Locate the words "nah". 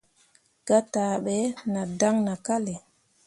1.71-1.87, 2.25-2.39